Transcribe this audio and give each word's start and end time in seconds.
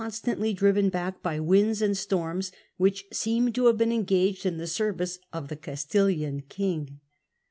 stantly 0.09 0.51
driven 0.51 0.89
back 0.89 1.21
by 1.21 1.39
winds 1.39 1.79
and 1.79 1.95
storms, 1.95 2.51
which 2.77 3.05
seemed 3.13 3.53
to 3.53 3.67
have 3.67 3.77
been 3.77 3.91
engaged 3.91 4.47
in 4.47 4.57
the 4.57 4.65
service 4.65 5.19
of 5.31 5.47
the 5.47 5.55
Castilian 5.55 6.41
king. 6.49 6.99